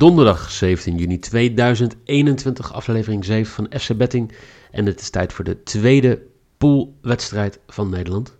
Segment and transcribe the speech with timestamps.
[0.00, 4.32] Donderdag 17 juni 2021, aflevering 7 van FC Betting.
[4.70, 6.22] En het is tijd voor de tweede
[6.58, 8.38] poolwedstrijd van Nederland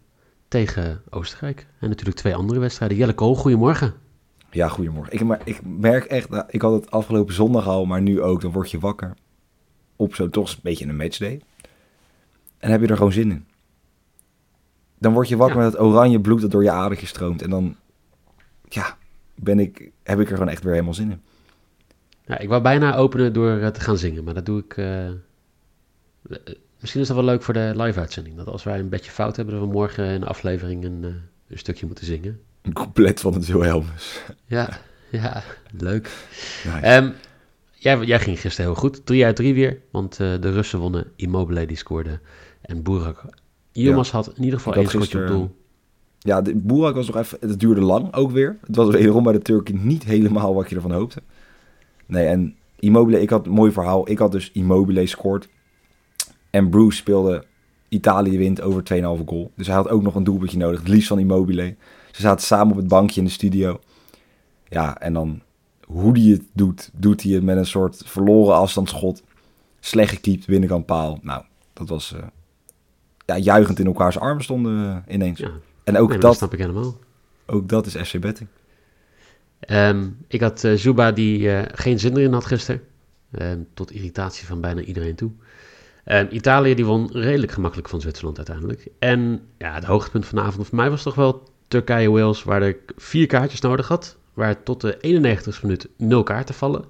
[0.48, 1.66] tegen Oostenrijk.
[1.80, 2.96] En natuurlijk twee andere wedstrijden.
[2.96, 3.94] Jelle Kool, goedemorgen.
[4.50, 5.12] Ja, goedemorgen.
[5.12, 8.40] Ik, maar, ik merk echt, nou, ik had het afgelopen zondag al, maar nu ook,
[8.40, 9.14] dan word je wakker
[9.96, 11.40] op zo toch een beetje een matchday.
[12.58, 13.46] En heb je er gewoon zin in.
[14.98, 15.64] Dan word je wakker Ja.
[15.64, 17.42] met het oranje bloed dat door je adertjes stroomt.
[17.42, 17.76] En dan,
[18.68, 18.96] ja,
[19.34, 21.22] ben ik, heb ik er gewoon echt weer helemaal zin in.
[22.30, 24.76] Ja, ik wou bijna openen door eh, te gaan zingen, maar dat doe ik...
[24.76, 25.14] eh, eh,
[26.80, 28.36] misschien is dat wel leuk voor de live-uitzending.
[28.36, 31.02] Dat als wij een beetje fout hebben, dat we morgen in de aflevering een,
[31.48, 32.40] een stukje moeten zingen.
[32.62, 34.22] Een couplet van het Wilhelmus.
[34.46, 34.78] Ja,
[35.10, 36.10] ja, leuk.
[36.64, 36.86] Nice.
[36.86, 37.10] Ehm,
[37.72, 39.06] jij, jij ging gisteren heel goed.
[39.06, 39.80] 3 uit 3 weer.
[39.90, 41.06] Want de Russen wonnen.
[41.16, 42.20] Immobile die scoorde.
[42.60, 43.22] En Boerak.
[43.72, 45.56] Yilmaz had in ieder geval één schotje op doel.
[46.18, 48.58] Ja, de Boerak was nog even, het duurde lang ook weer.
[48.66, 51.22] Het was wederom bij de Turken niet helemaal wat je ervan hoopte.
[52.10, 54.10] Nee, en Immobile, ik had een mooi verhaal.
[54.10, 55.48] Ik had dus Immobile scoort.
[56.50, 57.44] En Bruce speelde
[57.88, 59.50] Italië wint over 2,5 goal.
[59.56, 61.76] Dus hij had ook nog een doelpuntje nodig, het liefst van Immobile.
[62.10, 63.80] Ze zaten samen op het bankje in de studio.
[64.68, 65.42] Ja, en dan
[65.86, 69.22] hoe hij het doet, doet hij het met een soort verloren afstandsschot.
[69.80, 71.18] Slecht gekiept, binnenkant paal.
[71.22, 72.22] Nou, dat was eh,
[73.26, 75.38] ja, juichend in elkaars armen stonden we ineens.
[75.38, 75.50] Ja,
[75.84, 76.94] En ook nee, dat dat, snap ik helemaal.
[77.46, 78.48] ook dat is FC Betting.
[79.60, 82.82] Ehm, ik had eh, Zuba die eh, geen zin erin had gisteren.
[83.30, 85.30] Ehm, tot irritatie van bijna iedereen toe.
[86.04, 88.86] Ehm, Italië die won redelijk gemakkelijk van Zwitserland uiteindelijk.
[88.98, 92.92] En ja, het hoogtepunt van de avond voor mij was toch wel Turkije-Wales, waar ik
[92.96, 94.16] vier kaartjes nodig had.
[94.34, 96.84] Waar tot de 91ste minuut nul kaarten vallen.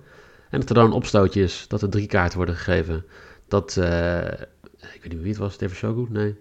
[0.50, 3.04] En dat er dan een opstootje is dat er drie kaarten worden gegeven.
[3.48, 4.18] Dat, eh,
[4.94, 6.06] ik weet niet wie het was, David Shogu?
[6.10, 6.34] Nee.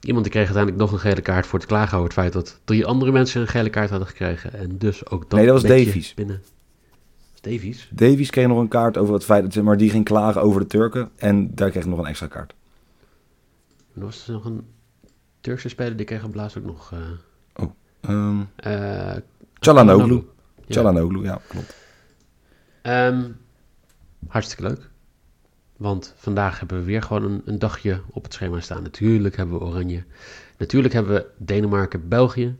[0.00, 2.60] Iemand die kreeg uiteindelijk nog een gele kaart voor het klagen over het feit dat
[2.64, 4.52] drie andere mensen een gele kaart hadden gekregen.
[4.52, 6.14] En dus ook dat Nee, dat was Davies.
[6.14, 6.42] Binnen.
[7.40, 7.88] Davies?
[7.92, 10.60] Davies kreeg nog een kaart over het feit dat ze, maar die ging klagen over
[10.60, 11.10] de Turken.
[11.16, 12.54] En daar kreeg hij nog een extra kaart.
[13.94, 14.66] En was er nog een
[15.40, 16.92] Turkse speler die kreeg een blaas ook nog.
[18.56, 19.16] eh,
[19.60, 20.24] Çalhanoğlu.
[20.66, 20.74] Ja.
[20.74, 21.76] Çalhanoğlu, ja, klopt.
[22.82, 23.22] Ehm,
[24.28, 24.89] hartstikke leuk.
[25.80, 28.82] Want vandaag hebben we weer gewoon een, een dagje op het schema staan.
[28.82, 30.04] Natuurlijk hebben we Oranje.
[30.58, 32.56] Natuurlijk hebben we Denemarken, België.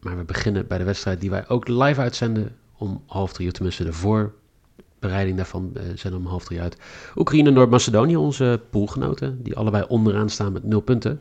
[0.00, 3.52] Maar we beginnen bij de wedstrijd die wij ook live uitzenden om half drie.
[3.52, 6.76] Tenminste de voorbereiding daarvan eh, zenden om half drie uit.
[7.16, 9.42] Oekraïne Noord-Macedonië, onze poolgenoten.
[9.42, 11.20] Die allebei onderaan staan met nul punten.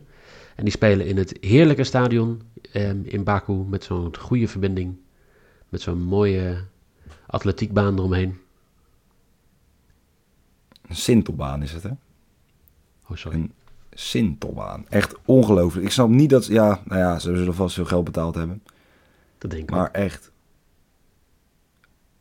[0.55, 2.41] En die spelen in het heerlijke stadion
[2.71, 4.97] ehm, in Baku met zo'n goede verbinding.
[5.69, 6.57] Met zo'n mooie
[7.25, 8.37] atletiekbaan eromheen.
[10.87, 11.89] Een Sintelbaan is het, hè?
[13.09, 13.37] Oh, sorry.
[13.37, 13.51] Een
[13.91, 14.85] Sintelbaan.
[14.89, 15.85] Echt ongelooflijk.
[15.85, 16.45] Ik snap niet dat...
[16.45, 18.63] Ja, nou ja, ze zullen vast veel geld betaald hebben.
[19.37, 20.31] Dat denk ik Maar echt...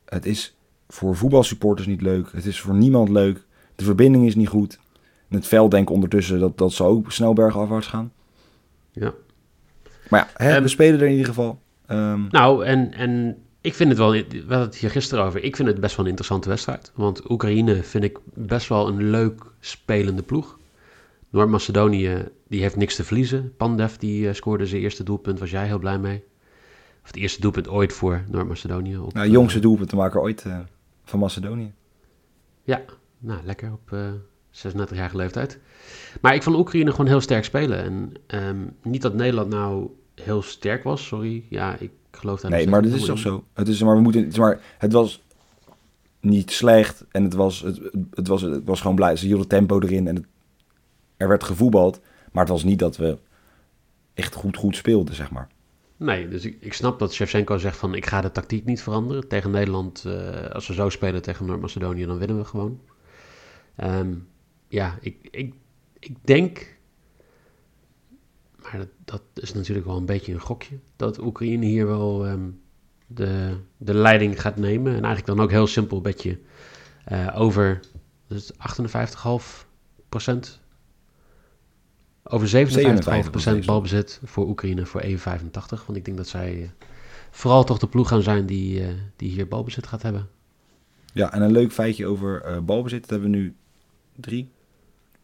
[0.05, 0.57] Het is
[0.89, 2.33] voor voetbalsupporters niet leuk.
[2.33, 3.45] Het is voor niemand leuk.
[3.75, 4.79] De verbinding is niet goed.
[5.29, 8.13] En het veld denk ondertussen dat dat zal ook snel bergafwaarts gaan.
[8.91, 9.13] Ja.
[10.09, 11.61] Maar ja, hè, Ehm, we spelen er in ieder geval.
[11.87, 15.57] Ehm, Nou, en, en ik vind het wel, we hadden het hier gisteren over, ik
[15.57, 16.93] vind het best wel een interessante wedstrijd.
[16.95, 20.59] Want Oekraïne vind ik best wel een leuk spelende ploeg.
[21.31, 23.55] Noord-Macedonië, die heeft niks te verliezen.
[23.57, 26.25] Pandev, die eh, scoorde zijn eerste doelpunt, was jij heel blij mee.
[27.03, 28.93] Of het eerste doelpunt ooit voor Noord-Macedonië.
[28.93, 30.59] nou, eh, jongste doelpuntenmaker ooit eh,
[31.05, 31.73] van Macedonië.
[32.63, 32.83] Ja,
[33.19, 34.11] nou lekker op eh
[34.51, 35.59] 36-jarige leeftijd.
[36.21, 37.83] Maar ik vond Oekraïne gewoon heel sterk spelen.
[37.83, 39.91] En ehm, niet dat Nederland nou
[40.23, 41.45] heel sterk was, sorry.
[41.49, 43.45] Ja, ik geloof daar nog Nee, steeds maar dat niet is toch zo.
[43.53, 45.23] Het is, maar we moeten, het, is maar, het was
[46.21, 47.81] niet slecht en het was, het,
[48.11, 49.17] het was, het was gewoon blij.
[49.17, 50.25] Ze hielden tempo erin en het,
[51.17, 52.01] er werd gevoetbald.
[52.33, 53.19] Maar het was niet dat we
[54.15, 55.49] echt goed, goed speelden, zeg maar.
[55.97, 59.29] Nee, dus ik, ik snap dat Shevchenko zegt van ik ga de tactiek niet veranderen.
[59.29, 62.81] Tegen Nederland, eh, als we zo spelen tegen Noord-Macedonië, dan winnen we gewoon.
[63.77, 64.15] Ehm,
[64.69, 65.55] ja, ik, ik,
[65.99, 66.76] ik denk,
[68.73, 72.49] maar dat, dat is natuurlijk wel een beetje een gokje, dat Oekraïne hier wel ehm,
[73.07, 74.95] de, de leiding gaat nemen.
[74.95, 76.39] En eigenlijk dan ook heel simpel bedje
[77.05, 77.81] eh, over
[78.27, 78.59] dus 58,5
[80.09, 80.61] procent.
[82.23, 82.69] Over
[83.63, 85.09] 57% balbezit voor Oekraïne voor 1,85.
[85.69, 86.69] Want ik denk dat zij uh,
[87.31, 90.29] vooral toch de ploeg gaan zijn die, uh, die hier balbezit gaat hebben.
[91.13, 93.01] Ja, en een leuk feitje over balbezit.
[93.01, 93.57] Dat hebben we nu
[94.17, 94.51] drie,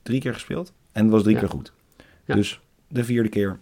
[0.03, 0.73] drie keer gespeeld.
[0.93, 1.41] En het was drie ja.
[1.41, 1.73] keer goed.
[2.25, 2.35] Ja.
[2.35, 2.61] Dus
[2.93, 3.59] de vierde keer...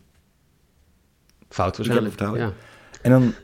[1.48, 2.20] Fout waarschijnlijk.
[2.20, 2.52] Ja.
[3.02, 3.34] En dan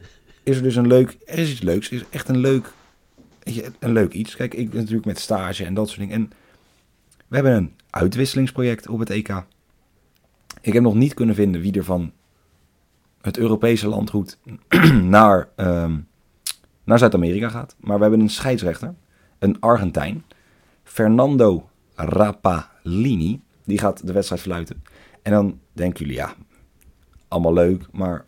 [0.42, 1.16] is er dus een leuk...
[1.24, 1.90] Er is iets leuks.
[1.90, 2.72] Er is echt een leuk...
[3.78, 4.36] Een leuk iets.
[4.36, 6.14] Kijk, ik ben natuurlijk met stage en dat soort dingen.
[6.14, 6.32] En
[7.28, 9.44] we hebben een uitwisselingsproject op het EK.
[10.60, 12.12] Ik heb nog niet kunnen vinden wie er van
[13.20, 14.38] het Europese landgoed
[15.16, 16.08] naar, um,
[16.84, 17.76] naar Zuid-Amerika gaat.
[17.80, 18.94] Maar we hebben een scheidsrechter,
[19.38, 20.24] een Argentijn,
[20.82, 23.40] Fernando Rapalini.
[23.64, 24.82] Die gaat de wedstrijd fluiten.
[25.26, 26.34] En dan denken jullie, ja,
[27.28, 28.24] allemaal leuk, maar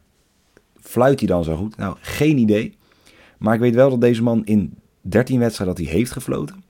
[0.80, 1.76] fluit hij dan zo goed?
[1.76, 2.76] Nou, geen idee.
[3.38, 6.64] Maar ik weet wel dat deze man in 13 wedstrijden dat hij heeft gefloten,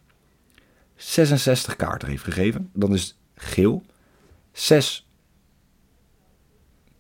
[0.95, 2.71] 66 kaarten heeft gegeven.
[2.73, 3.83] Dan is geel.
[4.53, 5.09] 6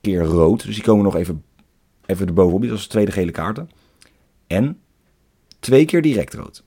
[0.01, 0.65] keer rood.
[0.65, 1.45] Dus die komen nog even,
[2.07, 2.63] even erbovenop.
[2.63, 3.71] Dat is de tweede gele kaarten.
[4.47, 4.81] En
[5.59, 6.65] twee keer direct rood.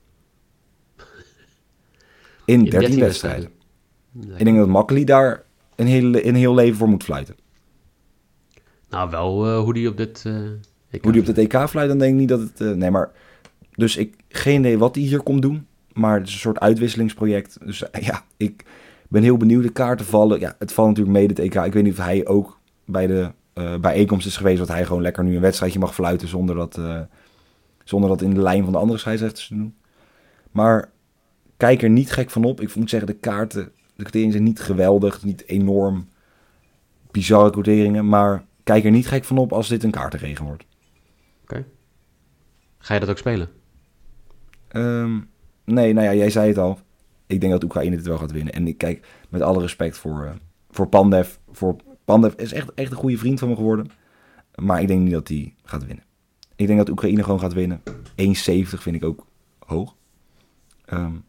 [2.44, 3.50] In 13, wedstrijden.
[4.36, 5.44] Ik denk dat Makkeli daar
[5.76, 7.36] een heel, een heel leven voor moet fluiten.
[8.92, 10.34] Nou, wel uh, hoe die op dit uh,
[10.90, 12.60] EK Hoe die op dit EK fluit, dan denk ik niet dat het...
[12.60, 13.10] Uh, nee, maar...
[13.74, 15.66] Dus ik geen idee wat hij hier komt doen.
[15.92, 17.58] Maar het is een soort uitwisselingsproject.
[17.64, 18.64] Dus ja, ik
[19.08, 19.62] ben heel benieuwd.
[19.62, 20.40] De kaarten vallen.
[20.40, 21.54] Ja, het valt natuurlijk mee, het EK.
[21.54, 23.30] Ik weet niet of hij ook bij de
[23.80, 24.58] bijeenkomst is geweest...
[24.58, 26.28] dat hij gewoon lekker nu een wedstrijdje mag fluiten...
[26.28, 26.80] zonder dat,
[27.84, 29.74] zonder dat in de lijn van de andere scheidsrechters te doen.
[30.50, 30.90] Maar
[31.56, 32.60] kijk er niet gek van op.
[32.60, 33.72] Ik moet zeggen, de kaarten...
[34.02, 35.24] De quoteringen zijn niet geweldig.
[35.24, 36.08] Niet enorm
[37.10, 38.08] bizarre quoteringen.
[38.08, 40.64] Maar kijk er niet gek van op als dit een kaartenregen wordt.
[41.42, 41.64] Oké.
[42.78, 43.48] Ga je dat ook spelen?
[44.72, 45.28] Um,
[45.64, 46.78] nee, nou ja, jij zei het al.
[47.26, 48.52] Ik denk dat Oekraïne dit wel gaat winnen.
[48.52, 50.30] En ik kijk met alle respect voor, uh,
[50.70, 51.36] voor Pandev.
[51.50, 53.90] Voor Pandev is echt, echt een goede vriend van me geworden.
[54.54, 56.04] Maar ik denk niet dat hij gaat winnen.
[56.56, 57.82] Ik denk dat Oekraïne gewoon gaat winnen.
[57.84, 57.88] 1,70
[58.62, 59.26] vind ik ook
[59.58, 59.96] hoog.
[60.92, 61.24] Um,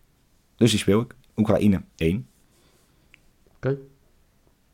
[0.56, 1.16] dus die speel ik.
[1.36, 2.28] Oekraïne 1.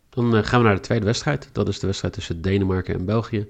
[0.10, 1.50] Dan uh, gaan we naar de tweede wedstrijd.
[1.52, 3.48] Dat is de wedstrijd tussen Denemarken en België.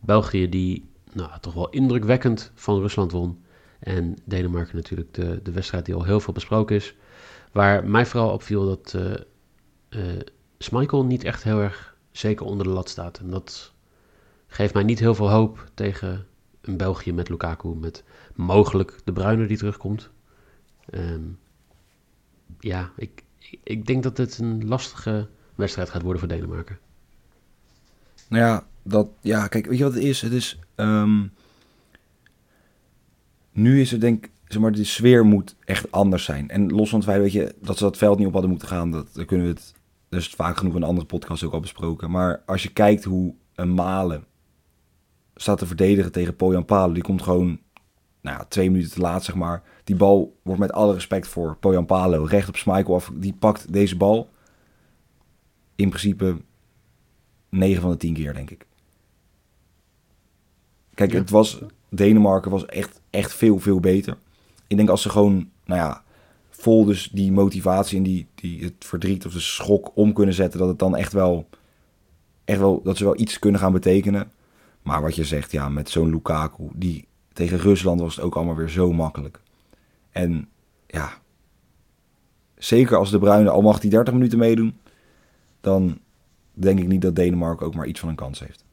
[0.00, 3.44] België die nou, toch wel indrukwekkend van Rusland won.
[3.78, 6.94] En Denemarken natuurlijk de, de wedstrijd die al heel veel besproken is.
[7.52, 9.14] Waar mij vooral opviel dat uh,
[9.90, 10.20] uh,
[10.58, 13.18] Schmeichel niet echt heel erg zeker onder de lat staat.
[13.18, 13.72] En dat
[14.46, 16.26] geeft mij niet heel veel hoop tegen
[16.60, 17.68] een België met Lukaku.
[17.68, 18.04] Met
[18.34, 20.10] mogelijk de Bruiner die terugkomt.
[20.94, 21.38] Um,
[22.58, 23.24] ja, ik,
[23.62, 26.78] ik denk dat het een lastige wedstrijd gaat worden voor Denemarken.
[28.28, 30.20] Nou ja, dat, ja kijk, weet je wat het is?
[30.20, 30.58] Het is...
[30.76, 31.32] Um,
[33.52, 36.48] nu is het denk ik, zeg maar, de sfeer moet echt anders zijn.
[36.48, 38.68] En los van het feit weet je, dat ze dat veld niet op hadden moeten
[38.68, 39.74] gaan, dat, kunnen we het,
[40.08, 42.10] is vaak genoeg in andere podcast ook al besproken.
[42.10, 44.24] Maar als je kijkt hoe een Malen
[45.34, 47.60] staat te verdedigen tegen Pojan Palo, die komt gewoon
[48.20, 49.62] nou ja, twee minuten te laat, zeg maar.
[49.84, 53.10] Die bal wordt met alle respect voor Pojan Palo recht op Schmeichel af.
[53.14, 54.30] Die pakt deze bal
[55.76, 56.36] in principe
[57.48, 58.66] 9 van de 10 keer, denk ik.
[60.94, 64.16] Kijk, het was, Denemarken was echt, echt veel, veel beter.
[64.66, 66.02] Ik denk als ze gewoon, nou ja,
[66.50, 70.58] vol dus die motivatie en die, die, het verdriet of de schok om kunnen zetten,
[70.58, 71.48] dat het dan echt wel,
[72.44, 74.32] echt wel, dat ze wel iets kunnen gaan betekenen.
[74.82, 78.56] Maar wat je zegt, ja, met zo'n Lukaku, die tegen Rusland was het ook allemaal
[78.56, 79.40] weer zo makkelijk.
[80.10, 80.48] En
[80.86, 81.12] ja,
[82.56, 84.78] zeker als de Bruine al mag die 30 minuten meedoen,
[85.60, 85.98] dan
[86.52, 88.64] denk ik niet dat Denemarken ook maar iets van een kans heeft.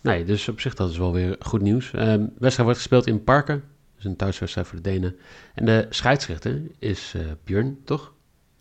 [0.00, 1.92] Nee, dus op zich dat is wel weer goed nieuws.
[1.92, 3.62] Um, wedstrijd wordt gespeeld in Parken.
[3.94, 5.16] Dus een thuiswedstrijd voor de Denen.
[5.54, 8.12] En de scheidsrechter is uh, Björn, toch?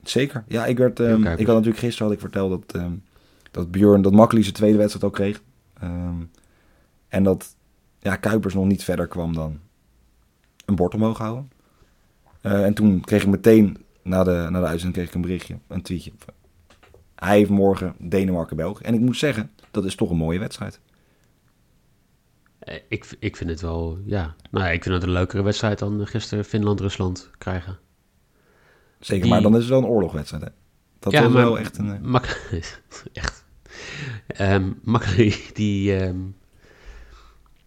[0.04, 0.44] Zeker.
[0.48, 3.04] Ja, ik, werd, um, ik had natuurlijk gisteren had ik verteld dat, um,
[3.52, 5.42] dat Björn, dat Makkeli zijn tweede wedstrijd ook kreeg.
[7.08, 7.56] en dat
[8.04, 9.60] ja, Kuipers nog niet verder kwam dan
[10.66, 11.52] een bord omhoog houden.
[12.42, 15.58] Uh, en toen kreeg ik meteen na de, na de uitzending kreeg ik een berichtje,
[15.68, 16.12] een tweetje.
[17.16, 18.84] Hij heeft morgen Denemarken-België.
[18.84, 20.80] En ik moet zeggen, dat is toch een mooie wedstrijd.
[22.60, 24.36] Eh, ik, ik vind het wel, ja.
[24.52, 27.80] Nou, ik vind het een leukere wedstrijd dan gisteren Finland-Rusland krijgen.
[29.00, 30.50] Zeker, maar dan is het wel een oorlogwedstrijd, hè?
[31.00, 31.94] Dat ja, was wel echt een...
[31.94, 32.26] Eh, Mak
[33.14, 33.46] echt.
[34.40, 34.82] Um,
[35.54, 36.36] die, um,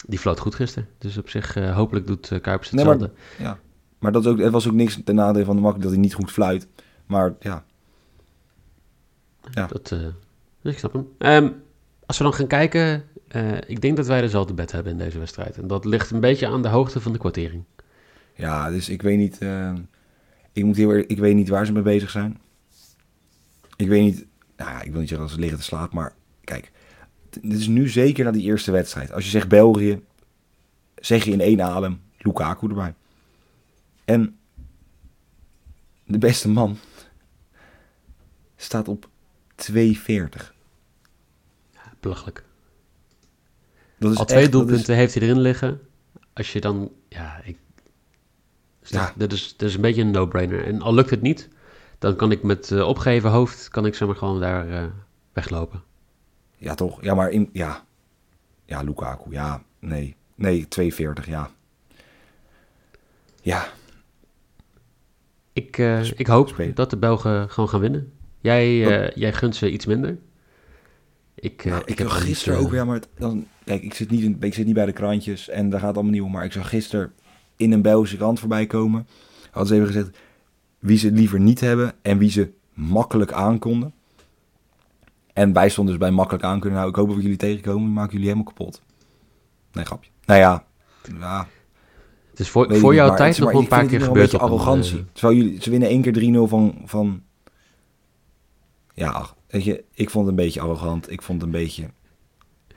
[0.07, 0.89] die floot goed gisteren.
[0.99, 2.99] Dus op zich, uh, hopelijk doet uh, Kuipers hetzelfde.
[2.99, 3.59] Nee, maar, ja,
[3.99, 6.15] maar dat ook, het was ook niks ten nadele van de Makkeli dat hij niet
[6.15, 6.69] goed fluit.
[7.07, 7.65] Maar ja.
[9.51, 9.67] ja.
[9.67, 11.09] Dat, uh, ik snap hem.
[11.19, 11.63] Um,
[12.07, 13.05] als we dan gaan kijken
[13.67, 15.57] ik denk dat wij dezelfde bed hebben in deze wedstrijd.
[15.57, 17.65] En dat ligt een beetje aan de hoogte van de kwartering.
[18.35, 19.39] Ja, dus ik weet niet.
[20.53, 22.41] Ik, moet heel, ik weet niet waar ze mee bezig zijn.
[23.77, 24.27] Ik weet niet
[24.83, 26.13] ik wil niet zeggen dat ze liggen te slapen, maar
[26.45, 26.73] kijk,
[27.43, 29.13] dit is nu zeker na die eerste wedstrijd.
[29.13, 30.01] Als je zegt België,
[30.95, 32.95] zeg je in één adem Lukaku erbij.
[34.05, 34.39] En
[36.05, 36.79] de beste man
[38.57, 39.09] staat op
[39.55, 40.55] 2,40.
[42.01, 42.45] Belachelijk.
[43.99, 45.81] Dat is Al twee echt- dat is- doelpunten heeft hij erin liggen.
[46.33, 47.59] Als je dan, ja, ik,
[48.83, 49.13] Ja.
[49.17, 50.65] dat, is, dat is een beetje een no-brainer.
[50.67, 51.49] En al lukt het niet,
[51.99, 54.85] dan kan ik met eh, opgeheven hoofd, kan ik zeg maar gewoon daar eh,
[55.33, 55.83] weglopen.
[56.57, 57.03] Ja, toch?
[57.03, 57.85] Ja, maar in, ja.
[58.65, 59.63] Ja, Lukaku, ja.
[59.79, 60.17] Nee.
[60.35, 61.51] Nee, 2,40, ja.
[63.43, 63.69] Ja,
[65.53, 66.75] Ik, eh, ik hoop spelen.
[66.75, 68.13] dat de Belgen gewoon gaan winnen.
[68.41, 70.19] Jij, eh, jij gunt ze iets minder.
[71.35, 74.23] Ik, Nou, ik, ik, heb gisteren ook weer, maar het- dan, kijk, ik zit, niet
[74.23, 76.27] in, ik zit niet bij de krantjes en daar gaat allemaal nieuw.
[76.27, 77.13] Maar ik zag gisteren
[77.57, 79.07] in een Belgische krant voorbij komen.
[79.51, 80.19] Hadden ze even gezegd
[80.79, 83.93] wie ze liever niet hebben en wie ze makkelijk aankonden.
[85.37, 86.79] En wij stonden dus bij makkelijk aankunnen.
[86.79, 87.93] Nou, ik hoop dat we jullie tegenkomen.
[87.93, 88.83] Maken jullie helemaal kapot.
[89.73, 90.11] Nee, grapje.
[90.25, 90.65] Nou ja,
[91.21, 91.49] ja
[92.31, 94.33] Het is voor, voor jouw maar tijd nog een paar keer gebeurd.
[94.33, 94.99] Een op een, arrogantie.
[94.99, 97.23] eh, Terwijl jullie, ze winnen één keer 3-0 van, van...
[98.95, 101.11] Ja, ach, weet je, ik vond het een beetje arrogant.
[101.11, 101.91] Ik vond het een beetje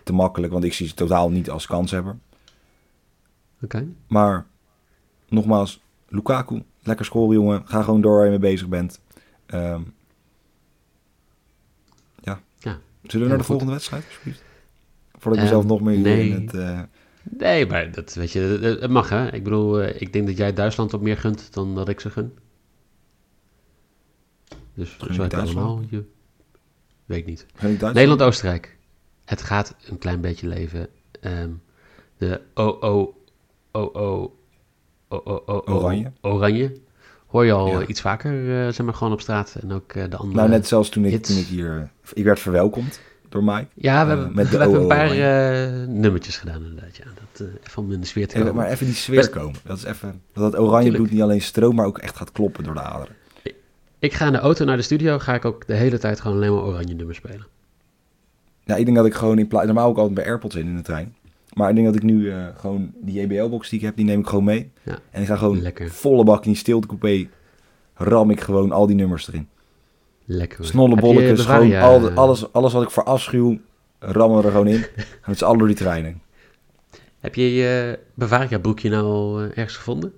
[0.04, 2.18] te makkelijk, want ik zie ze totaal niet als kanshebber.
[3.62, 3.88] Oké.
[4.08, 4.46] Maar,
[5.30, 7.62] nogmaals, Lukaku, lekker scoren jongen.
[7.66, 9.02] Ga gewoon door waar je mee bezig bent.
[9.46, 9.82] Ehm,
[12.22, 12.40] ja.
[12.62, 12.80] Ja,
[13.12, 13.38] Zullen we naar goed.
[13.38, 14.44] de volgende wedstrijd, alsjeblieft?
[15.12, 16.30] Voordat ik Ehm, mezelf nog meer nee.
[16.30, 16.54] in het...
[16.54, 16.82] eh,
[17.38, 19.32] Nee, maar dat weet je, het- het mag hè.
[19.34, 22.10] Ik bedoel, eh, ik denk dat jij Duitsland wat meer gunt dan dat ik ze
[22.10, 22.38] gun.
[24.74, 25.56] Dus zo Duitsland?
[25.58, 26.04] allemaal je...
[27.06, 27.46] Weet ik niet.
[27.82, 28.78] Nederland-Oostenrijk.
[29.26, 30.88] Het gaat een klein beetje leven.
[31.22, 31.50] Ehm,
[32.18, 33.14] de OO...
[33.72, 34.36] OO...
[35.08, 35.44] OO...
[35.66, 36.12] Oranje.
[36.22, 36.72] Oranje.
[37.30, 37.86] Hoor je al Ja.
[37.86, 39.56] iets vaker, eh, zeg maar, gewoon op straat.
[39.62, 40.38] En ook eh, de andere...
[40.38, 41.76] Nou, net zelfs toen ik, toen ik hier...
[41.78, 43.68] eh, Ik werd verwelkomd door Mike.
[43.74, 46.98] Ja, we eh, hebben, met we hebben een paar eh, nummertjes gedaan inderdaad.
[46.98, 47.04] Ja.
[47.04, 48.56] Dat, eh, even om in de sfeer te komen.
[48.56, 49.60] maar even die sfeer komen.
[49.64, 50.22] Dat is even...
[50.34, 53.16] Dat oranje bloed niet alleen stroomt, maar ook echt gaat kloppen door de aderen.
[54.00, 56.38] Ik ga in de auto naar de studio, ga ik ook de hele tijd gewoon
[56.38, 57.46] alleen maar oranje nummers spelen.
[58.64, 59.66] Ja, ik denk dat ik gewoon in plaats...
[59.66, 61.16] Normaal ook altijd bij AirPods in in de trein.
[61.54, 64.20] Maar ik denk dat ik nu eh, gewoon die JBL-box die ik heb, die neem
[64.20, 64.72] ik gewoon mee.
[64.84, 65.00] Ja.
[65.12, 65.90] En ik ga gewoon Lekker.
[65.90, 67.28] volle bak in die stiltecoupé.
[67.94, 69.48] Ram ik gewoon al die nummers erin.
[70.26, 70.58] Lekker.
[70.58, 70.68] hoor.
[70.68, 73.58] Snolle Heb je bolletjes, gewoon al alles, alles wat ik voor afschuw,
[74.00, 74.80] rammen we er gewoon in.
[74.96, 76.22] Gaan met z'n allen door die trein heen.
[77.20, 80.14] Heb je je Bavaria boekje nou al eh, ergens gevonden?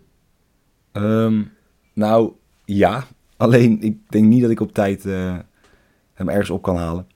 [0.92, 1.42] Ehm,
[1.94, 2.32] nou,
[2.66, 3.04] ja.
[3.38, 5.38] Alleen, ik denk niet dat ik op tijd eh,
[6.14, 7.08] hem ergens op kan halen.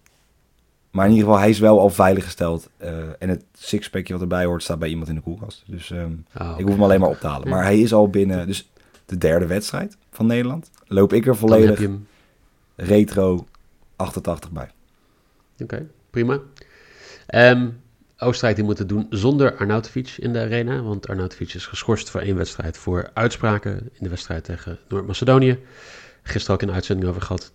[0.96, 2.70] Maar in ieder geval, hij is wel al veiliggesteld.
[2.78, 5.64] eh en het sixpackje wat erbij hoort, staat bij iemand in de koelkast.
[5.68, 6.12] Dus ehm,
[6.42, 7.50] Oh, ik hoef hem alleen maar op te halen.
[7.50, 8.70] Maar hij is al binnen, dus
[9.06, 10.70] de derde wedstrijd van Nederland.
[10.88, 12.08] Loop ik er volledig hem.
[12.76, 13.48] retro
[13.96, 14.70] 88 bij.
[15.60, 16.40] Oké, prima.
[17.28, 17.70] Ehm,
[18.18, 20.82] Oostenrijk die moet het doen zonder Arnautovic in de arena.
[20.82, 25.60] Want Arnautovic is geschorst voor één wedstrijd voor uitspraken in de wedstrijd tegen Noord-Macedonië.
[26.24, 27.52] Gisteren ook in de uitzending over gehad.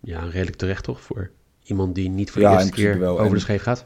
[0.00, 1.00] Ja, redelijk terecht toch?
[1.00, 1.30] Voor
[1.70, 3.12] iemand die niet voor de Ja, eerste keer wel.
[3.12, 3.84] over En- de scheef gaat.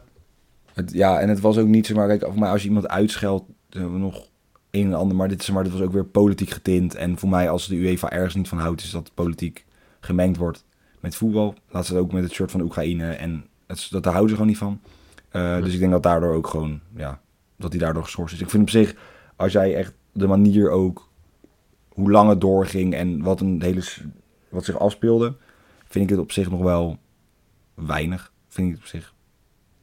[0.73, 3.45] Het, ja, en het was ook niet zomaar, kijk, voor mij als je iemand uitscheldt,
[3.69, 4.29] we nog
[4.71, 5.17] een en ander.
[5.17, 6.95] Maar dit, is maar dit was ook weer politiek getint.
[6.95, 9.65] En voor mij, als de UEFA ergens niet van houdt, is dat politiek
[10.01, 10.65] gemengd wordt
[11.01, 11.55] met voetbal.
[11.69, 13.13] Laat ze het ook met het shirt van Oekraïne.
[13.13, 14.81] En het, dat, daar houden ze gewoon niet van.
[15.29, 17.21] Eh, Dus ik denk dat daardoor ook gewoon, ja,
[17.57, 18.41] dat hij daardoor geschorst is.
[18.41, 18.95] Ik vind op zich,
[19.37, 21.09] als jij echt de manier ook,
[21.89, 23.83] hoe lang het doorging en wat, een hele,
[24.49, 25.35] wat zich afspeelde,
[25.89, 26.99] vind ik het op zich nog wel
[27.75, 28.33] weinig.
[28.49, 29.15] Vind ik op zich.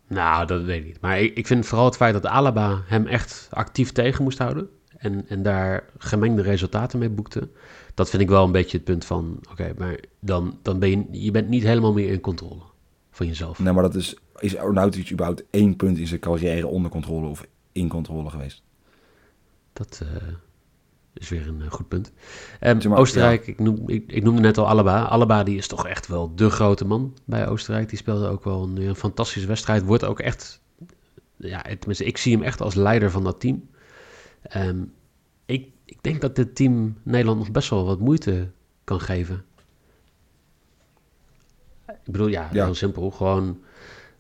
[0.07, 1.01] Nou, dat weet ik niet.
[1.01, 4.69] Maar ik, ik vind vooral het feit dat Alaba hem echt actief tegen moest houden.
[4.98, 7.50] En, en daar gemengde resultaten mee boekte.
[7.93, 9.39] Dat vind ik wel een beetje het punt van...
[9.51, 11.24] Oké, maar dan, dan ben je...
[11.24, 12.62] Je bent niet helemaal meer in controle
[13.12, 13.60] van jezelf.
[13.60, 14.15] Nee, maar dat is...
[14.39, 18.63] Is Arnautovic überhaupt één punt in zijn carrière onder controle of in controle geweest?
[19.74, 20.27] Dat eh,
[21.13, 22.12] is weer een eh, goed punt.
[22.60, 25.06] Ehm, maar, Oostenrijk, ik, noem, ik, ik noemde net al Alaba.
[25.08, 27.89] Alaba die is toch echt wel de grote man bij Oostenrijk.
[27.89, 29.84] Die speelde ook wel een, een fantastische wedstrijd.
[29.84, 30.60] Wordt ook echt...
[31.36, 33.70] Ja, tenminste, ik zie hem echt als leider van dat team.
[34.41, 34.84] Ehm,
[35.46, 38.50] ik, ik denk dat dit team Nederland nog best wel wat moeite
[38.84, 39.44] kan geven.
[41.88, 42.65] Ik bedoel, ja, Ja.
[42.65, 43.12] heel simpel.
[43.12, 43.60] Gewoon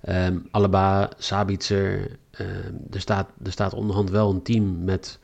[0.01, 2.17] ehm Alaba, Sabitzer.
[2.89, 5.19] er, staat, er staat onderhand wel een team met...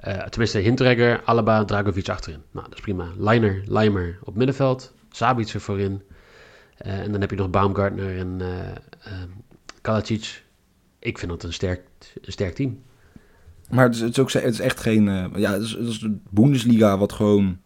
[0.00, 2.42] eh, tenminste, Hintregger, Alaba, Dragovic achterin.
[2.50, 3.08] Nou, dat is prima.
[3.16, 4.92] Leiner, Leimer op middenveld.
[5.10, 6.02] Sabitzer voorin.
[6.76, 8.68] Eh, en dan heb je nog Baumgartner en eh
[9.12, 9.28] ehm,
[9.80, 10.44] Kalacic.
[10.98, 11.82] Ik vind dat een sterk,
[12.22, 12.82] sterk team.
[13.70, 15.30] Maar het is, ook, het is echt geen...
[15.34, 17.58] ja, het is, het is de Bundesliga wat gewoon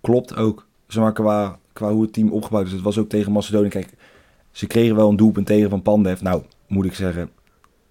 [0.00, 0.66] klopt ook.
[0.86, 2.72] Zeg maar qua qua hoe het team opgebouwd is.
[2.72, 3.68] Het was ook tegen Macedonië.
[3.68, 3.92] Kijk,
[4.50, 6.20] ze kregen wel een doelpunt tegen van Pandev.
[6.20, 7.30] Nou, moet ik zeggen,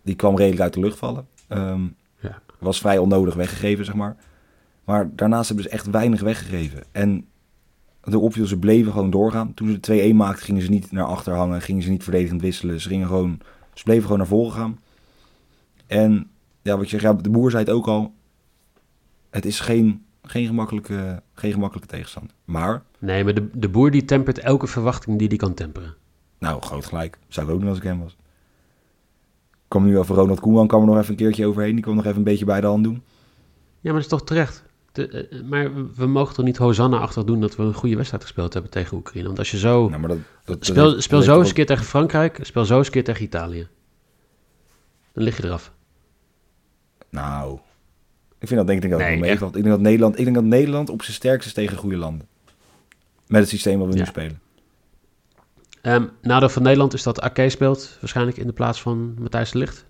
[0.01, 1.27] die kwam redelijk uit de lucht vallen.
[1.50, 1.77] Ja.
[2.59, 4.15] Was vrij onnodig weggegeven, zeg maar.
[4.83, 6.83] Maar daarnaast hebben ze echt weinig weggegeven.
[6.91, 7.25] En
[8.03, 9.53] de opviel, ze bleven gewoon doorgaan.
[9.53, 11.61] Toen ze de 2-1 maakten, gingen ze niet naar achter hangen.
[11.61, 12.81] Gingen ze niet verdedigend wisselen.
[12.81, 13.39] Ze, gingen gewoon,
[13.73, 14.79] ze bleven gewoon naar voren gaan.
[15.87, 16.29] En
[16.61, 18.13] ja, wat je, ja, de boer zei het ook al.
[19.29, 22.33] Het is geen, geen, gemakkelijke, geen gemakkelijke tegenstander.
[22.45, 25.95] Maar, Nee, maar de, de boer die tempert elke verwachting die die kan temperen.
[26.39, 27.17] nou, groot gelijk.
[27.27, 28.17] Zou ik ook doen als ik hem was.
[29.69, 31.73] Kwam nu over Ronald Koeman, kwam er nog even een keertje overheen.
[31.73, 32.93] Die kwam nog even een beetje bij de hand doen.
[32.93, 33.01] Ja,
[33.81, 34.63] maar dat is toch terecht.
[34.91, 38.53] De, eh, maar we- mogen toch niet Hosanna-achtig doen dat we een goede wedstrijd gespeeld
[38.53, 39.25] hebben tegen Oekraïne.
[39.27, 39.88] Want als je zo...
[39.89, 42.77] Nou, maar dat, dat, speel dat- speel zo eens een keer tegen Frankrijk, speel zo
[42.77, 43.67] eens een keer tegen Italië.
[45.13, 45.71] Dan lig je eraf.
[47.09, 47.59] Nou,
[48.39, 49.55] ik vind dat denk ik dat Nee, meevalt.
[49.55, 52.27] Ik denk dat Nederland, ik denk dat Nederland op zijn sterkst is tegen goede landen.
[53.27, 53.99] Met het systeem wat we Ja.
[53.99, 54.39] nu spelen.
[55.81, 59.57] Ehm nadeel van Nederland is dat Ake speelt waarschijnlijk in de plaats van Matthijs de
[59.57, 59.86] Ligt.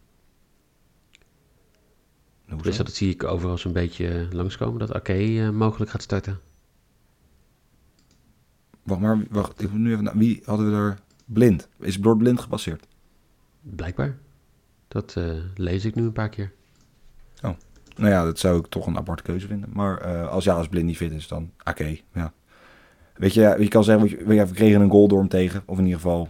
[2.47, 2.63] Hoezo?
[2.63, 6.39] Dus dat zie ik overal zo'n beetje langskomen, dat Ake eh, mogelijk gaat starten.
[8.83, 9.61] Wacht maar, wacht.
[9.61, 10.99] Ik moet nu even naar, wie hadden we er?
[11.25, 11.67] Blind.
[11.79, 12.87] Is door blind gepasseerd?
[13.61, 14.17] Blijkbaar.
[14.87, 16.51] Dat eh, lees ik nu een paar keer.
[17.99, 19.69] Nou ja, dat zou ik toch een aparte keuze vinden.
[19.73, 21.97] Maar eh, als ja, als blind niet fit is, dan oké.
[22.13, 22.33] ja.
[23.19, 25.63] Weet je, je kan zeggen, we kregen een goal door hem tegen.
[25.65, 26.29] Of in ieder geval,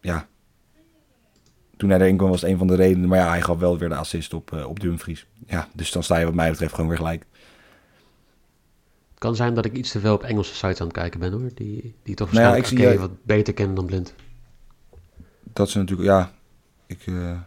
[0.00, 0.26] ja.
[1.76, 3.08] Toen hij erin kwam was het een van de redenen.
[3.08, 5.26] Maar ja, hij gaf wel weer de assist op, eh, op Dumfries.
[5.46, 7.24] Ja, dus dan sta je wat mij betreft gewoon weer gelijk.
[9.10, 11.32] Het kan zijn dat ik iets te veel op Engelse sites aan het kijken ben
[11.32, 11.50] hoor.
[11.54, 14.14] Die, die toch Nou ja, waarschijnlijk ik zie, wat beter kennen dan blind.
[15.52, 16.32] Dat is natuurlijk, ja.
[16.86, 17.38] Ik, eh,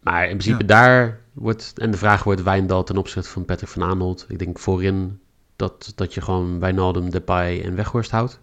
[0.00, 0.66] Maar in principe Ja.
[0.66, 4.26] daar wordt, en de vraag wordt Wijndal ten opzichte van Patrick van Aanholt.
[4.28, 5.20] Ik denk voorin
[5.58, 8.40] dat, dat je gewoon Wijnaldum, Depay en Weghorst houdt.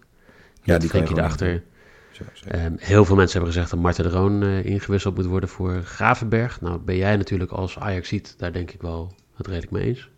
[0.62, 1.62] ja, die kan je erachter.
[2.48, 5.82] Ehm, heel veel mensen hebben gezegd dat Marten de Roon eh, ingewisseld moet worden voor
[5.82, 6.60] Gravenberg.
[6.60, 10.10] Nou ben jij natuurlijk als Ajax ziet, daar denk ik wel het redelijk mee eens.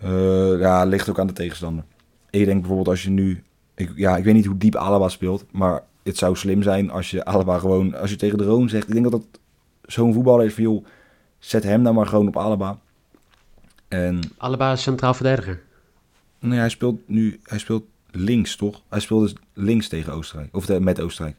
[0.00, 1.84] Eh, ja, ligt ook aan de tegenstander.
[2.30, 3.42] Ik denk bijvoorbeeld als je nu...
[3.74, 7.10] Ik, ja, ik weet niet hoe diep Alaba speelt, maar het zou slim zijn als
[7.10, 7.94] je Alaba gewoon...
[7.94, 8.86] Als je tegen de Roon zegt...
[8.86, 9.40] Ik denk dat dat
[9.82, 10.62] zo'n voetballer is van...
[10.62, 10.86] joh,
[11.38, 12.78] zet hem nou maar gewoon op Alaba.
[13.88, 15.62] En Allebei centraal verdediger.
[16.44, 17.40] Nou ja, hij speelt nu...
[17.42, 18.82] Hij speelt links, toch?
[18.88, 20.56] Hij speelt dus links tegen Oostenrijk.
[20.56, 21.36] Of de- met Oostenrijk.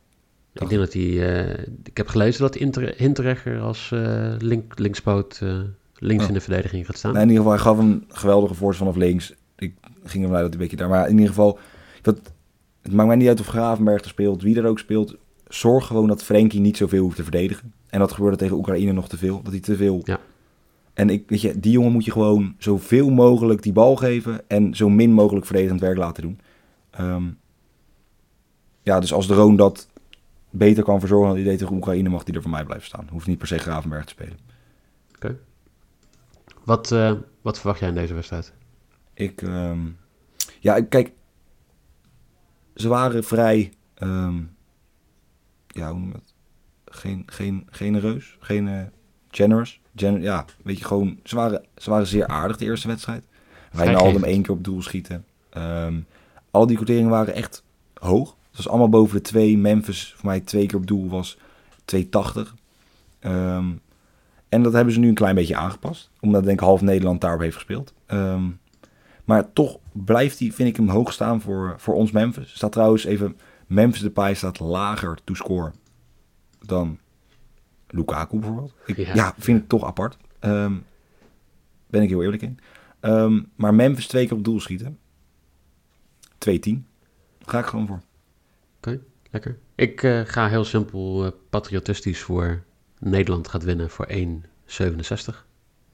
[0.54, 1.04] Ik denk dat hij.
[1.48, 5.60] eh, ik heb gelezen dat Inter, Hinteregger als eh, link, linkspoot eh,
[5.98, 6.28] links Oh.
[6.30, 7.13] in de verdediging gaat staan.
[7.15, 9.34] In ieder geval, hij gaf een geweldige voorzet vanaf links.
[9.58, 10.89] Ik ging ervan uit dat hij een beetje daar...
[10.89, 11.60] Maar in ieder geval,
[12.02, 12.20] dat,
[12.82, 15.15] het maakt mij niet uit of Gravenberg er speelt, wie er ook speelt.
[15.48, 17.74] Zorg gewoon dat Frenkie niet zoveel hoeft te verdedigen.
[17.89, 19.41] En dat gebeurde tegen Oekraïne nog te veel.
[19.44, 20.02] Dat hij te veel...
[20.04, 20.20] Ja.
[20.95, 24.49] En ik, weet je, die jongen moet je gewoon zoveel mogelijk die bal geven...
[24.49, 26.39] en zo min mogelijk verdedigend werk laten doen.
[26.89, 27.23] Ehm,
[28.81, 29.89] ja, dus als de Roon dat
[30.49, 32.10] beter kan verzorgen dan hij deed tegen Oekraïne...
[32.10, 33.08] mag die er voor mij blijven staan.
[33.12, 34.45] Hoeft niet per se Gravenberg te spelen.
[36.65, 38.53] Wat, eh, wat verwacht jij in deze wedstrijd?
[39.13, 39.79] Ik, ehm,
[40.60, 41.12] ja, kijk,
[42.75, 44.43] ze waren vrij, ehm,
[45.67, 46.34] ja, hoe noem je het?
[46.86, 48.86] Geen, geen, genereus, geen eh,
[49.36, 49.80] generous.
[49.95, 53.26] Gen, ja, weet je, gewoon, ze waren, ze waren zeer aardig de eerste wedstrijd.
[53.71, 55.26] Wijnaldum één keer op doel schieten.
[55.50, 56.00] Ehm,
[56.52, 58.36] al die quoteringen waren echt hoog.
[58.48, 59.58] Het was allemaal boven de twee.
[59.58, 61.38] Memphis voor mij twee keer op doel was
[61.86, 62.56] 2,80.
[63.19, 63.65] Ehm,
[64.50, 66.10] en dat hebben ze nu een klein beetje aangepast.
[66.19, 67.93] Omdat denk ik half Nederland daarop heeft gespeeld.
[68.06, 68.43] Ehm,
[69.26, 72.54] maar toch blijft hij, vind ik hem hoog staan voor, voor ons Memphis.
[72.56, 75.71] Staat trouwens even, Memphis Depay staat lager to score
[76.65, 76.98] dan
[77.88, 78.74] Lukaku bijvoorbeeld.
[78.86, 79.13] Ik, Ja.
[79.13, 79.34] ja.
[79.38, 80.17] vind ik toch apart.
[80.39, 80.74] Ehm,
[81.88, 82.60] ben ik heel eerlijk in.
[83.00, 85.00] Ehm, maar Memphis twee keer op doel schieten.
[86.38, 86.88] 2-10.
[87.45, 88.02] Ga ik gewoon voor.
[89.36, 89.58] Lekker.
[89.76, 92.63] Ik eh, ga heel simpel eh, patriotistisch voor
[93.00, 95.45] Nederland gaat winnen voor 1,67.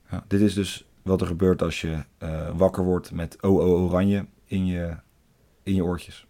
[0.10, 4.26] Ja, dit is dus wat er gebeurt als je eh, wakker wordt met OO Oranje
[4.46, 4.96] in je,
[5.64, 6.28] in je oortjes.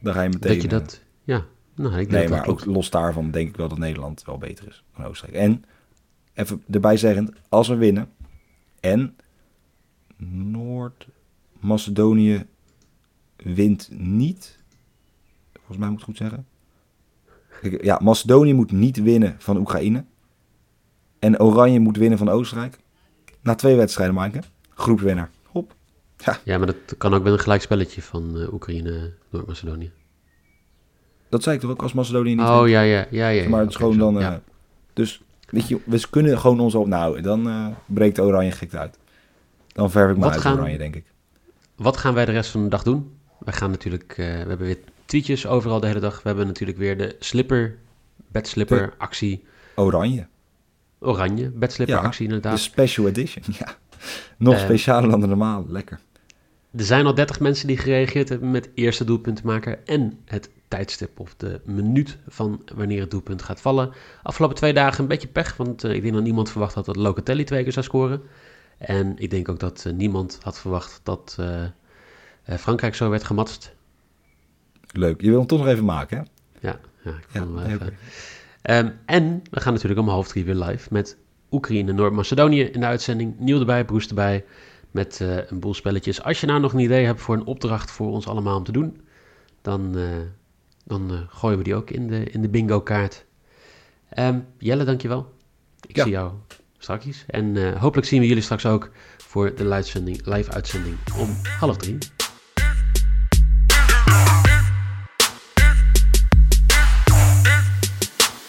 [0.00, 0.52] Dan ga je meteen...
[0.52, 1.02] Dat je dat.
[1.24, 1.44] Ja,
[1.80, 4.84] nou, ik Nee, maar ook los daarvan denk ik wel dat Nederland wel beter is
[4.96, 5.42] dan Oostenrijk.
[5.42, 5.64] En,
[6.34, 8.08] even erbij zeggend, als we winnen
[8.80, 9.16] en
[10.50, 12.46] Noord-Macedonië
[13.36, 14.58] wint niet,
[15.52, 16.46] volgens mij moet ik het goed zeggen.
[17.80, 20.04] Ja, Macedonië moet niet winnen van Oekraïne.
[21.18, 22.78] En Oranje moet winnen van Oostenrijk.
[23.40, 24.42] Na twee wedstrijden maken.
[24.68, 25.30] Groepswinnaar.
[25.46, 25.74] Hop.
[26.44, 29.92] Ja, maar dat kan ook met een gelijkspelletje van eh, Oekraïne, Noord-Macedonië.
[31.30, 33.48] Dat zei ik toch ook als Macedonië niet Oh ja, ja, ja, ja.
[33.48, 34.20] maar het is gewoon dan...
[34.20, 34.34] eh.
[34.92, 36.86] Dus, weet je, we kunnen gewoon ons op...
[36.86, 38.98] Nou, dan eh, breekt Oranje gek uit.
[39.72, 41.04] Dan verf ik me uit Oranje, denk ik.
[41.76, 43.18] Wat gaan wij de rest van de dag doen?
[43.44, 46.22] we gaan natuurlijk, we hebben weer tweetjes overal de hele dag.
[46.22, 47.78] We hebben natuurlijk weer de slipper,
[48.28, 49.44] bedslipper actie.
[49.74, 50.26] Oranje.
[50.98, 52.52] Oranje, bedslipper actie inderdaad.
[52.52, 53.76] De special edition, ja.
[54.36, 56.00] Nog specialer dan de normaal, lekker.
[56.76, 60.50] Er zijn al 30 mensen die gereageerd hebben met eerste doelpunt te maken en het
[60.70, 63.92] tijdstip of de minuut van wanneer het doelpunt gaat vallen.
[64.22, 66.96] Afgelopen twee dagen een beetje pech, want uh, ik denk dat niemand verwacht had dat
[66.96, 68.22] Locatelli twee keer zou scoren.
[68.78, 71.64] En ik denk ook dat uh, niemand had verwacht dat uh,
[72.58, 73.74] Frankrijk zo werd gematst.
[74.92, 76.24] Leuk, je wil hem toch nog even maken, hè?
[76.68, 77.96] Ja, ja ik vond ja, hem even...
[78.86, 81.16] Um, en we gaan natuurlijk om half drie weer live met
[81.50, 83.38] Oekraïne, Noord-Macedonië in de uitzending.
[83.38, 84.44] Nieuw erbij, Broes erbij,
[84.90, 86.22] met uh, een boel spelletjes.
[86.22, 88.72] Als je nou nog een idee hebt voor een opdracht voor ons allemaal om te
[88.72, 89.00] doen,
[89.62, 90.08] dan, uh,
[90.84, 93.24] dan uh, gooien we die ook in de, in de bingo kaart.
[94.18, 95.34] Um, Jelle, dankjewel.
[95.86, 96.02] Ik ja.
[96.02, 96.32] zie jou
[96.78, 97.24] straks.
[97.26, 99.90] En hopelijk zien we jullie straks ook voor de live
[101.18, 101.98] om half drie.